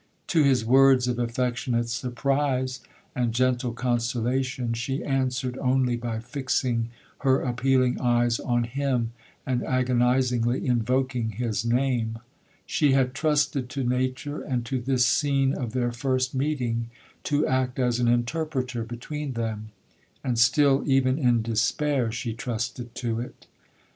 [0.29, 2.79] To his words of affectionate surprise,
[3.15, 6.89] and gentle consolation, she answered only by fixing
[7.19, 9.11] her appealing eyes on him,
[9.45, 12.17] and agonizingly invoking his name.
[12.65, 16.89] She had trusted to nature, and to this scene of their first meeting,
[17.25, 23.45] to act as an interpreter between them,—and still even in despair she trusted to it.